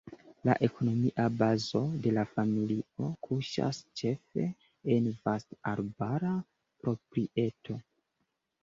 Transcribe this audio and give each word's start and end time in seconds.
La 0.47 0.53
ekonomia 0.67 1.25
bazo 1.41 1.81
de 2.05 2.13
la 2.19 2.23
familio 2.37 3.11
kuŝas 3.27 3.83
ĉefe 4.03 4.47
en 4.97 5.11
vasta 5.29 5.61
arbara 5.77 6.35
proprieto. 6.83 7.81